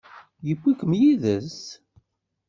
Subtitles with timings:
[0.47, 1.59] Yewwi-kem yid-s?